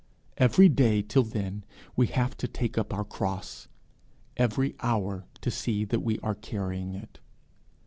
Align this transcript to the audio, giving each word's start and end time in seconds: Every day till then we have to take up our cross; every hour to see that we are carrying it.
Every 0.37 0.67
day 0.67 1.03
till 1.03 1.21
then 1.21 1.63
we 1.95 2.07
have 2.07 2.35
to 2.37 2.47
take 2.47 2.75
up 2.75 2.91
our 2.91 3.03
cross; 3.05 3.67
every 4.35 4.75
hour 4.79 5.27
to 5.41 5.51
see 5.51 5.85
that 5.85 5.99
we 5.99 6.17
are 6.23 6.33
carrying 6.33 6.95
it. 6.95 7.19